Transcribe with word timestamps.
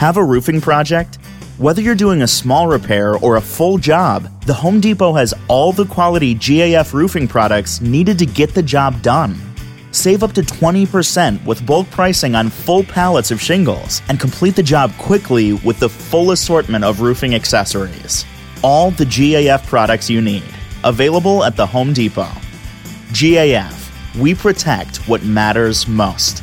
Have 0.00 0.16
a 0.16 0.24
roofing 0.24 0.62
project? 0.62 1.18
Whether 1.58 1.82
you're 1.82 1.94
doing 1.94 2.22
a 2.22 2.26
small 2.26 2.66
repair 2.66 3.18
or 3.18 3.36
a 3.36 3.40
full 3.42 3.76
job, 3.76 4.30
the 4.46 4.54
Home 4.54 4.80
Depot 4.80 5.12
has 5.12 5.34
all 5.46 5.72
the 5.72 5.84
quality 5.84 6.34
GAF 6.34 6.94
roofing 6.94 7.28
products 7.28 7.82
needed 7.82 8.18
to 8.20 8.24
get 8.24 8.54
the 8.54 8.62
job 8.62 9.02
done. 9.02 9.36
Save 9.92 10.22
up 10.22 10.32
to 10.32 10.40
20% 10.40 11.44
with 11.44 11.66
bulk 11.66 11.90
pricing 11.90 12.34
on 12.34 12.48
full 12.48 12.82
pallets 12.82 13.30
of 13.30 13.42
shingles 13.42 14.00
and 14.08 14.18
complete 14.18 14.56
the 14.56 14.62
job 14.62 14.90
quickly 14.96 15.52
with 15.52 15.78
the 15.78 15.90
full 15.90 16.30
assortment 16.30 16.82
of 16.82 17.02
roofing 17.02 17.34
accessories. 17.34 18.24
All 18.62 18.92
the 18.92 19.04
GAF 19.04 19.66
products 19.66 20.08
you 20.08 20.22
need, 20.22 20.54
available 20.82 21.44
at 21.44 21.56
the 21.56 21.66
Home 21.66 21.92
Depot. 21.92 22.32
GAF, 23.12 24.16
we 24.18 24.34
protect 24.34 25.06
what 25.06 25.22
matters 25.24 25.86
most. 25.86 26.42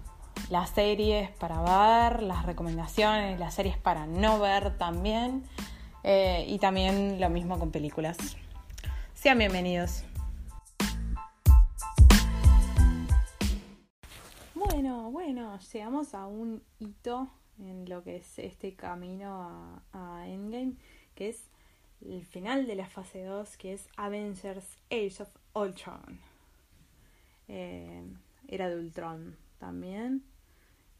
las 0.51 0.71
series 0.71 1.31
para 1.37 1.61
ver, 1.61 2.23
las 2.23 2.45
recomendaciones, 2.45 3.39
las 3.39 3.53
series 3.53 3.77
para 3.77 4.05
no 4.05 4.37
ver 4.37 4.77
también. 4.77 5.43
Eh, 6.03 6.45
y 6.45 6.59
también 6.59 7.21
lo 7.21 7.29
mismo 7.29 7.57
con 7.57 7.71
películas. 7.71 8.17
Sean 9.13 9.37
bienvenidos. 9.37 10.03
Bueno, 14.53 15.09
bueno, 15.09 15.57
llegamos 15.71 16.13
a 16.13 16.27
un 16.27 16.61
hito 16.79 17.29
en 17.57 17.87
lo 17.87 18.03
que 18.03 18.17
es 18.17 18.37
este 18.37 18.75
camino 18.75 19.81
a, 19.93 20.27
Endgame, 20.27 20.73
que 21.15 21.29
es 21.29 21.49
el 22.01 22.25
final 22.25 22.67
de 22.67 22.75
la 22.75 22.87
fase 22.87 23.23
2, 23.23 23.55
que 23.55 23.71
es 23.71 23.87
Avengers 23.95 24.65
Age 24.89 25.23
of 25.23 25.29
Ultron. 25.53 26.19
Eh, 27.47 28.03
era 28.49 28.67
de 28.67 28.75
Ultron 28.75 29.37
también. 29.57 30.25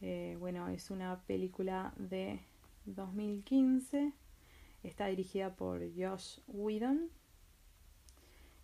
Eh, 0.02 0.36
bueno, 0.40 0.68
es 0.68 0.90
una 0.90 1.22
película 1.28 1.94
de 1.96 2.42
2015. 2.86 4.14
Está 4.84 5.08
dirigida 5.08 5.56
por 5.56 5.82
Josh 5.96 6.40
Whedon. 6.48 7.10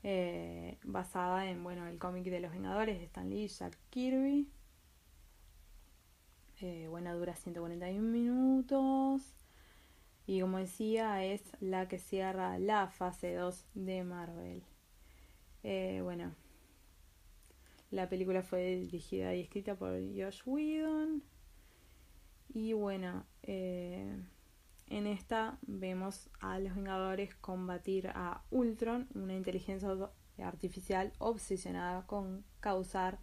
Eh, 0.04 0.78
basada 0.84 1.50
en 1.50 1.64
bueno, 1.64 1.88
el 1.88 2.00
cómic 2.00 2.26
de 2.26 2.40
los 2.40 2.52
Vengadores 2.52 2.98
de 2.98 3.06
Stan 3.06 3.30
Lee 3.30 3.44
y 3.44 3.48
Jack 3.48 3.78
Kirby. 3.92 4.50
Eh, 6.62 6.88
bueno, 6.90 7.16
dura 7.16 7.36
141 7.36 8.02
minutos. 8.02 9.22
Y 10.26 10.42
como 10.42 10.58
decía, 10.58 11.24
es 11.24 11.44
la 11.62 11.88
que 11.88 12.00
cierra 12.00 12.58
la 12.58 12.88
fase 12.88 13.36
2 13.36 13.64
de 13.76 14.04
Marvel. 14.04 14.64
bueno, 16.04 16.34
la 17.92 18.10
película 18.10 18.44
fue 18.44 18.76
dirigida 18.76 19.34
y 19.34 19.42
escrita 19.42 19.76
por 19.76 19.92
Josh 19.92 20.42
Whedon. 20.46 21.24
Y 22.54 22.74
bueno, 22.74 23.26
eh, 23.44 24.18
en 24.88 25.08
esta 25.08 25.58
vemos 25.62 26.30
a 26.40 26.60
los 26.60 26.76
Vengadores 26.76 27.36
combatir 27.36 28.08
a 28.10 28.44
Ultron, 28.52 29.08
una 29.14 29.36
inteligencia 29.36 29.90
artificial 30.40 31.14
obsesionada 31.18 32.06
con 32.06 32.46
causar 32.60 33.20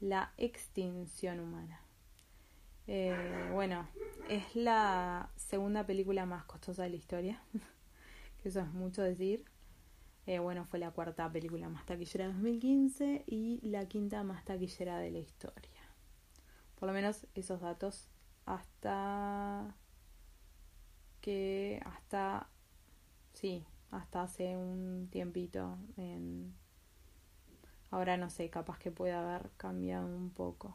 la 0.00 0.32
extinción 0.36 1.40
humana. 1.40 1.80
Eh, 2.86 3.48
bueno, 3.52 3.88
es 4.28 4.56
la 4.56 5.30
segunda 5.36 5.86
película 5.86 6.26
más 6.26 6.44
costosa 6.44 6.82
de 6.82 6.90
la 6.90 6.96
historia, 6.96 7.42
que 8.42 8.48
eso 8.48 8.60
es 8.60 8.72
mucho 8.72 9.02
decir. 9.02 9.44
Eh, 10.26 10.38
bueno, 10.38 10.64
fue 10.64 10.78
la 10.78 10.92
cuarta 10.92 11.30
película 11.30 11.68
más 11.68 11.84
taquillera 11.84 12.26
de 12.26 12.32
2015 12.32 13.24
y 13.26 13.60
la 13.62 13.86
quinta 13.86 14.22
más 14.22 14.44
taquillera 14.44 14.98
de 14.98 15.10
la 15.10 15.18
historia. 15.18 15.82
Por 16.78 16.88
lo 16.88 16.92
menos 16.92 17.26
esos 17.34 17.60
datos 17.60 18.08
hasta 18.46 19.74
que 21.20 21.80
hasta 21.84 22.48
sí, 23.34 23.64
hasta 23.90 24.22
hace 24.22 24.56
un 24.56 25.08
tiempito 25.10 25.76
ahora 27.92 28.16
no 28.16 28.30
sé, 28.30 28.50
capaz 28.50 28.78
que 28.78 28.90
puede 28.90 29.12
haber 29.12 29.50
cambiado 29.56 30.06
un 30.06 30.30
poco. 30.30 30.74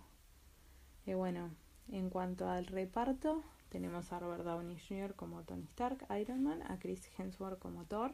Y 1.05 1.13
bueno, 1.15 1.49
en 1.91 2.09
cuanto 2.09 2.47
al 2.47 2.67
reparto, 2.67 3.43
tenemos 3.69 4.13
a 4.13 4.19
Robert 4.19 4.43
Downey 4.43 4.77
Jr. 4.87 5.15
como 5.15 5.41
Tony 5.43 5.63
Stark, 5.63 6.05
Iron 6.19 6.43
Man, 6.43 6.61
a 6.61 6.77
Chris 6.79 7.09
Hemsworth 7.17 7.59
como 7.59 7.85
Thor, 7.85 8.13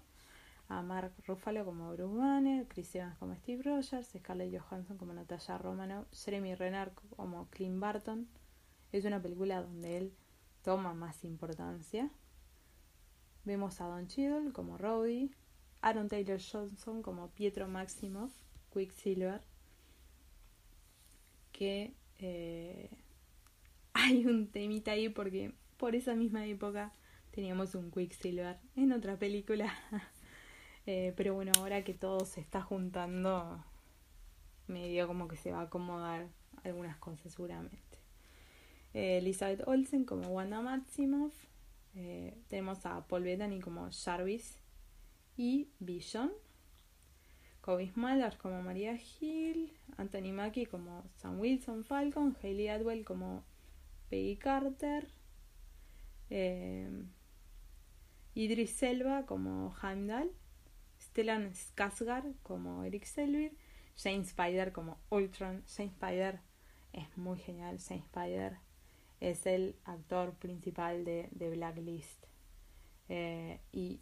a 0.70 0.82
Mark 0.82 1.14
Ruffalo 1.28 1.66
como 1.66 1.92
Bruce 1.92 2.18
Banner, 2.18 2.68
Chris 2.68 2.96
Evans 2.96 3.18
como 3.18 3.36
Steve 3.36 3.64
Rogers, 3.64 4.14
Scarlett 4.18 4.58
Johansson 4.58 4.98
como 4.98 5.14
Natasha 5.14 5.58
Romanoff, 5.58 6.08
Jeremy 6.12 6.56
Renner 6.56 6.92
como 7.16 7.48
Clint 7.50 7.80
Barton. 7.80 8.28
Es 8.92 9.06
una 9.06 9.22
película 9.22 9.62
donde 9.62 9.98
él 9.98 10.14
toma 10.64 10.94
más 10.94 11.24
importancia. 11.24 12.10
Vemos 13.46 13.82
a 13.82 13.86
Don 13.86 14.08
Cheadle 14.08 14.54
como 14.54 14.78
Rowdy, 14.78 15.32
Aaron 15.82 16.08
Taylor 16.08 16.40
Johnson 16.40 17.02
como 17.02 17.30
Pietro 17.32 17.68
Maximoff, 17.68 18.32
Quicksilver, 18.72 19.42
que 21.52 21.94
eh, 22.20 22.90
hay 23.94 24.26
un 24.26 24.48
temita 24.48 24.92
ahí 24.92 25.10
porque 25.10 25.54
por 25.78 25.96
esa 25.96 26.16
misma 26.16 26.46
época 26.46 26.94
teníamos 27.32 27.76
un 27.76 27.92
Quicksilver 27.92 28.58
en 28.76 28.94
otra 28.94 29.18
película 29.18 29.74
Eh, 30.86 31.14
pero 31.16 31.34
bueno, 31.34 31.52
ahora 31.58 31.84
que 31.84 31.94
todo 31.94 32.26
se 32.26 32.42
está 32.42 32.62
juntando, 32.62 33.64
medio 34.68 35.08
como 35.08 35.28
que 35.28 35.38
se 35.38 35.52
va 35.52 35.60
a 35.60 35.64
acomodar 35.64 36.28
algunas 36.64 36.98
cosas 36.98 37.32
seguramente. 37.32 37.80
Eh, 38.94 39.20
Elizabeth 39.20 39.66
Olsen 39.68 40.04
como 40.04 40.28
Wanda 40.30 40.62
Maximoff. 40.62 41.34
Eh, 41.96 42.38
tenemos 42.48 42.86
a 42.86 43.08
Paul 43.08 43.24
Bettany 43.24 43.60
como 43.60 43.90
Jarvis 43.92 44.58
y 45.38 45.70
Vision. 45.80 46.32
Kobe 47.62 47.90
Smulders 47.90 48.36
como 48.38 48.62
Maria 48.62 49.00
Hill. 49.20 49.72
Anthony 49.98 50.34
Mackie 50.34 50.66
como 50.66 51.04
Sam 51.16 51.40
Wilson 51.40 51.86
Falcon. 51.86 52.36
Hayley 52.44 52.68
Atwell 52.68 53.06
como 53.06 53.44
Peggy 54.10 54.36
Carter. 54.36 55.08
Idris 58.36 58.72
Selva 58.72 59.26
como 59.26 59.74
Heimdall. 59.82 60.32
Stellan 61.14 61.54
Skarsgård 61.54 62.34
como 62.42 62.84
Eric 62.84 63.06
Selvig, 63.06 63.56
James 63.96 64.30
Spider 64.30 64.72
como 64.72 64.98
Ultron. 65.12 65.64
James 65.68 65.94
Spider 65.94 66.40
es 66.92 67.06
muy 67.16 67.38
genial. 67.38 67.78
James 67.78 68.06
Spider 68.06 68.58
es 69.20 69.46
el 69.46 69.76
actor 69.86 70.34
principal 70.34 71.06
de, 71.06 71.30
Blacklist. 71.52 72.26
Eh, 73.10 73.60
y 73.72 74.02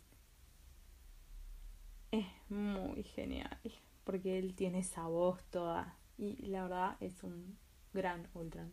es 2.12 2.26
muy 2.48 3.04
genial 3.04 3.60
porque 4.06 4.40
él 4.40 4.54
tiene 4.56 4.80
esa 4.80 5.08
voz 5.08 5.44
toda 5.50 5.98
y 6.18 6.46
la 6.46 6.64
verdad 6.64 6.98
es 7.02 7.24
un 7.24 7.58
gran 7.94 8.30
Ultron. 8.34 8.72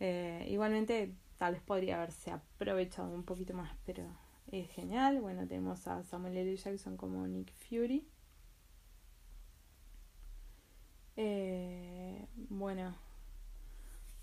Eh, 0.00 0.46
igualmente 0.50 1.14
tal 1.38 1.54
vez 1.54 1.62
podría 1.62 1.96
haberse 1.96 2.30
aprovechado 2.30 3.08
un 3.14 3.24
poquito 3.24 3.54
más, 3.54 3.74
pero 3.86 4.06
es 4.52 4.70
genial. 4.70 5.20
Bueno, 5.20 5.46
tenemos 5.46 5.86
a 5.86 6.02
Samuel 6.04 6.36
L. 6.36 6.56
Jackson 6.56 6.96
como 6.96 7.26
Nick 7.26 7.52
Fury. 7.52 8.06
Eh, 11.16 12.26
bueno, 12.50 12.94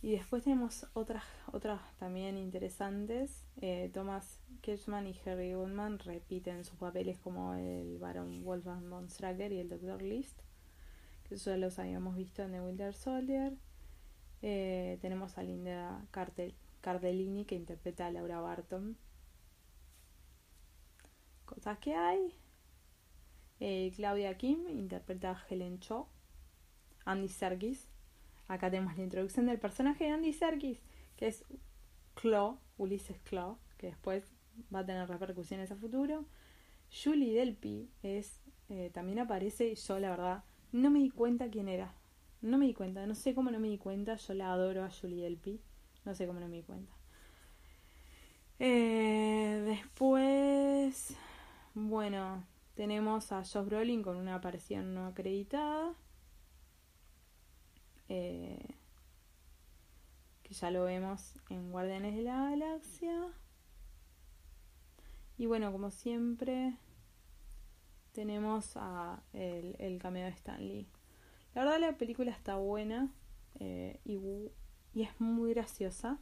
y 0.04 0.12
después 0.12 0.44
tenemos 0.44 0.86
otras, 0.94 1.24
otras 1.52 1.82
también 1.98 2.38
interesantes. 2.38 3.46
Eh, 3.62 3.90
Thomas 3.94 4.40
Kirchman 4.62 5.08
y 5.08 5.20
Harry 5.26 5.54
Goldman 5.54 5.98
repiten 6.00 6.66
sus 6.66 6.78
papeles 6.78 7.18
como 7.20 7.54
el 7.56 7.98
Baron 8.00 8.44
Wolfgang 8.44 8.90
von 8.90 9.10
Stracker 9.10 9.52
y 9.54 9.60
el 9.60 9.70
Dr. 9.70 10.02
List, 10.02 10.40
que 11.28 11.38
ya 11.38 11.58
los 11.58 11.80
habíamos 11.80 12.16
visto 12.16 12.44
en 12.44 12.52
The 12.52 12.62
Winter 12.62 12.94
Soldier. 12.94 13.54
Eh, 14.42 15.00
tenemos 15.02 15.38
a 15.38 15.44
Linda 15.44 16.06
Cardellini 16.82 17.46
que 17.46 17.56
interpreta 17.56 18.08
a 18.08 18.12
Laura 18.12 18.42
Barton 18.42 18.98
cosas 21.44 21.78
que 21.80 21.96
hay. 21.96 22.36
Eh, 23.60 23.92
Claudia 23.96 24.38
Kim 24.38 24.68
interpreta 24.70 25.32
a 25.32 25.46
Helen 25.50 25.80
Cho. 25.80 26.10
Andy 27.06 27.28
Serkis. 27.28 27.88
Acá 28.48 28.70
tenemos 28.70 28.98
la 28.98 29.04
introducción 29.04 29.46
del 29.46 29.60
personaje 29.60 30.06
de 30.06 30.12
Andy 30.12 30.34
Serkis, 30.34 30.80
que 31.16 31.28
es 31.28 31.46
Claw, 32.14 32.60
Ulises 32.78 33.20
Claw, 33.22 33.58
que 33.78 33.88
después 33.88 34.26
va 34.74 34.80
a 34.80 34.86
tener 34.86 35.08
repercusiones 35.08 35.72
a 35.72 35.76
futuro. 35.76 36.26
Julie 36.92 37.34
Delpy 37.34 37.90
es, 38.04 38.40
eh, 38.70 38.92
también 38.94 39.20
aparece, 39.20 39.70
y 39.70 39.76
yo 39.76 40.00
la 40.00 40.12
verdad 40.12 40.44
no 40.72 40.90
me 40.90 41.00
di 41.00 41.10
cuenta 41.10 41.50
quién 41.50 41.68
era. 41.68 41.94
No 42.42 42.58
me 42.58 42.66
di 42.66 42.74
cuenta, 42.74 43.06
no 43.08 43.16
sé 43.16 43.34
cómo 43.34 43.52
no 43.52 43.60
me 43.60 43.70
di 43.70 43.78
cuenta. 43.78 44.16
Yo 44.16 44.34
la 44.34 44.52
adoro 44.52 44.84
a 44.84 44.90
Julie 44.90 45.24
Delpy. 45.24 45.62
No 46.04 46.14
sé 46.14 46.28
cómo 46.28 46.40
no 46.40 46.50
me 46.50 46.58
di 46.58 46.64
cuenta. 46.64 46.92
Eh, 48.60 49.64
después, 49.66 51.16
bueno, 51.74 52.46
tenemos 52.76 53.32
a 53.32 53.44
Josh 53.44 53.66
Brolin 53.66 54.04
con 54.04 54.18
una 54.18 54.36
aparición 54.36 54.94
no 54.94 55.08
acreditada. 55.08 55.94
Eh, 58.10 58.76
que 60.44 60.54
ya 60.54 60.72
lo 60.72 60.84
vemos 60.84 61.34
en 61.50 61.72
Guardianes 61.72 62.16
de 62.16 62.24
la 62.24 62.50
Galaxia. 62.50 63.32
Y 65.38 65.46
bueno, 65.46 65.72
como 65.72 65.90
siempre, 65.90 66.76
tenemos 68.14 68.74
a 68.76 69.24
el, 69.34 69.76
el 69.80 70.00
cameo 70.00 70.26
de 70.26 70.32
Stan 70.32 70.60
Lee. 70.68 70.88
La 71.54 71.64
verdad 71.64 71.80
la 71.80 71.98
película 71.98 72.32
está 72.32 72.56
buena 72.56 73.12
eh, 73.60 74.00
y, 74.06 74.52
y, 74.94 75.04
es 75.04 75.20
muy 75.20 75.54
graciosa. 75.54 76.20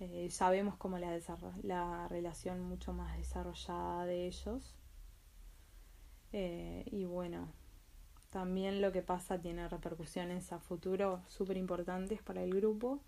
Eh, 0.00 0.28
sabemos 0.30 0.76
cómo 0.76 0.98
la, 0.98 1.18
la 1.62 2.08
relación 2.08 2.60
mucho 2.60 2.92
más 2.92 3.16
desarrollada 3.16 4.06
de 4.06 4.26
ellos. 4.26 4.76
Eh, 6.32 6.84
y 6.90 7.04
bueno, 7.04 7.52
también 8.30 8.82
lo 8.82 8.92
que 8.92 9.02
pasa 9.02 9.40
tiene 9.40 9.68
repercusiones 9.68 10.52
a 10.52 10.58
futuro 10.58 11.22
súper 11.28 11.56
importantes 11.56 12.22
para 12.22 12.42
el 12.42 12.54
grupo. 12.54 13.00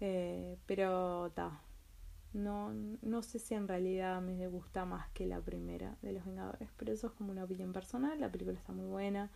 Eh, 0.00 0.58
pero 0.66 1.30
ta, 1.34 1.62
no, 2.34 2.72
no 3.00 3.22
sé 3.22 3.38
si 3.38 3.54
en 3.54 3.66
realidad 3.66 4.20
me 4.20 4.46
gusta 4.48 4.84
más 4.84 5.08
que 5.10 5.26
la 5.26 5.40
primera 5.40 5.96
de 6.02 6.12
Los 6.12 6.26
Vengadores, 6.26 6.68
pero 6.76 6.92
eso 6.92 7.06
es 7.06 7.12
como 7.14 7.32
una 7.32 7.44
opinión 7.44 7.72
personal. 7.72 8.20
La 8.20 8.30
película 8.30 8.58
está 8.58 8.72
muy 8.72 8.86
buena, 8.86 9.30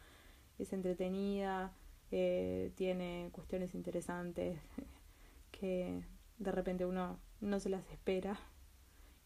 es 0.59 0.73
entretenida, 0.73 1.73
eh, 2.11 2.73
tiene 2.75 3.31
cuestiones 3.33 3.75
interesantes 3.75 4.61
que 5.51 6.03
de 6.41 6.51
repente 6.51 6.85
uno 6.85 7.21
no 7.41 7.61
se 7.61 7.69
las 7.69 7.89
espera 7.91 8.41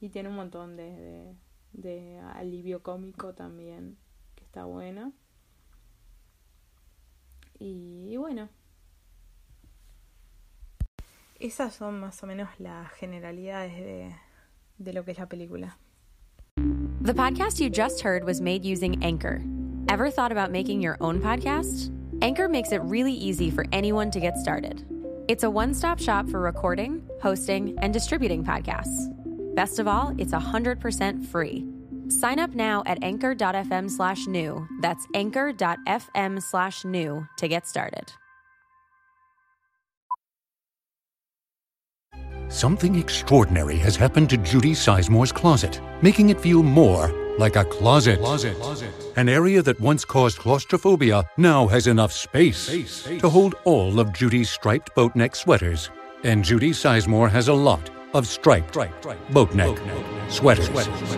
y 0.00 0.10
tiene 0.10 0.28
un 0.28 0.36
montón 0.36 0.76
de, 0.76 1.34
de, 1.72 2.18
alivio 2.34 2.82
cómico 2.82 3.32
también 3.32 3.96
que 4.34 4.44
está 4.44 4.66
bueno. 4.66 5.14
y 7.58 8.16
bueno, 8.18 8.50
esas 11.38 11.74
son 11.74 12.00
más 12.00 12.22
o 12.22 12.26
menos 12.26 12.48
las 12.58 12.90
generalidades 12.92 13.76
de, 13.76 14.14
de 14.78 14.92
lo 14.92 15.04
que 15.04 15.12
es 15.12 15.18
la 15.18 15.28
película. 15.28 15.78
The 17.02 17.12
podcast 17.12 17.60
you 17.60 17.68
just 17.68 18.02
heard 18.02 18.24
was 18.24 18.40
made 18.40 18.64
using 18.64 19.02
Anchor. 19.04 19.42
Ever 19.88 20.10
thought 20.10 20.32
about 20.32 20.50
making 20.50 20.80
your 20.80 20.96
own 21.00 21.20
podcast? 21.20 21.90
Anchor 22.22 22.48
makes 22.48 22.72
it 22.72 22.80
really 22.82 23.12
easy 23.12 23.50
for 23.50 23.66
anyone 23.72 24.10
to 24.10 24.20
get 24.20 24.38
started. 24.38 24.93
It's 25.26 25.42
a 25.42 25.48
one 25.48 25.72
stop 25.72 25.98
shop 25.98 26.28
for 26.28 26.38
recording, 26.38 27.02
hosting, 27.22 27.74
and 27.80 27.94
distributing 27.94 28.44
podcasts. 28.44 29.08
Best 29.54 29.78
of 29.78 29.88
all, 29.88 30.12
it's 30.18 30.32
100% 30.32 31.24
free. 31.26 31.64
Sign 32.08 32.38
up 32.38 32.50
now 32.54 32.82
at 32.84 33.02
anchor.fm 33.02 33.90
slash 33.90 34.26
new. 34.26 34.68
That's 34.82 35.06
anchor.fm 35.14 36.42
slash 36.42 36.84
new 36.84 37.26
to 37.38 37.48
get 37.48 37.66
started. 37.66 38.12
Something 42.48 42.96
extraordinary 42.96 43.76
has 43.76 43.96
happened 43.96 44.28
to 44.30 44.36
Judy 44.36 44.72
Sizemore's 44.72 45.32
closet, 45.32 45.80
making 46.02 46.28
it 46.28 46.38
feel 46.38 46.62
more 46.62 47.23
like 47.38 47.56
a 47.56 47.64
closet. 47.64 48.18
closet. 48.18 48.56
An 49.16 49.28
area 49.28 49.62
that 49.62 49.80
once 49.80 50.04
caused 50.04 50.38
claustrophobia 50.38 51.24
now 51.36 51.66
has 51.66 51.86
enough 51.86 52.12
space, 52.12 52.58
space, 52.58 52.90
space. 52.90 53.20
to 53.20 53.28
hold 53.28 53.54
all 53.64 54.00
of 54.00 54.12
Judy's 54.12 54.50
striped 54.50 54.94
boat 54.94 55.14
neck 55.16 55.36
sweaters. 55.36 55.90
And 56.22 56.44
Judy 56.44 56.70
Sizemore 56.70 57.30
has 57.30 57.48
a 57.48 57.54
lot 57.54 57.90
of 58.14 58.26
striped, 58.26 58.74
boat 59.30 59.54
neck, 59.54 59.76
sweaters. 60.28 60.66
sweaters. 60.66 61.16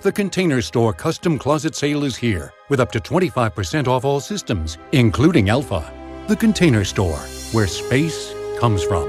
The 0.00 0.12
Container 0.12 0.62
Store 0.62 0.92
custom 0.92 1.38
closet 1.38 1.74
sale 1.74 2.04
is 2.04 2.16
here 2.16 2.52
with 2.68 2.80
up 2.80 2.92
to 2.92 3.00
25% 3.00 3.88
off 3.88 4.04
all 4.04 4.20
systems, 4.20 4.78
including 4.92 5.48
Alpha. 5.48 5.92
The 6.28 6.36
Container 6.36 6.84
Store, 6.84 7.18
where 7.52 7.66
space 7.66 8.32
comes 8.58 8.84
from. 8.84 9.08